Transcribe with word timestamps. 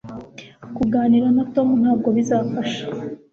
Kuganira 0.75 1.27
na 1.37 1.43
Tom 1.53 1.67
ntabwo 1.81 2.07
bizafasha 2.17 2.83